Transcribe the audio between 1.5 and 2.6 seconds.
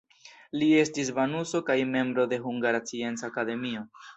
kaj membro de